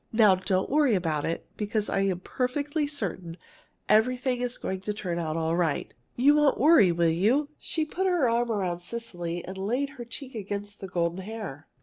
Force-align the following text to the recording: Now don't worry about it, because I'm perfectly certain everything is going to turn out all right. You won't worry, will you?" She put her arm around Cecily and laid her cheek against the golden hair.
Now 0.11 0.33
don't 0.33 0.67
worry 0.67 0.95
about 0.95 1.25
it, 1.25 1.45
because 1.57 1.87
I'm 1.87 2.21
perfectly 2.21 2.87
certain 2.87 3.37
everything 3.87 4.41
is 4.41 4.57
going 4.57 4.81
to 4.81 4.93
turn 4.93 5.19
out 5.19 5.37
all 5.37 5.55
right. 5.55 5.93
You 6.15 6.33
won't 6.33 6.59
worry, 6.59 6.91
will 6.91 7.07
you?" 7.07 7.49
She 7.59 7.85
put 7.85 8.07
her 8.07 8.27
arm 8.27 8.51
around 8.51 8.79
Cecily 8.79 9.45
and 9.45 9.59
laid 9.59 9.89
her 9.89 10.03
cheek 10.03 10.33
against 10.33 10.79
the 10.79 10.87
golden 10.87 11.19
hair. 11.19 11.67